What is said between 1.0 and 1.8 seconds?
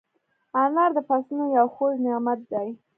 فصلونو یو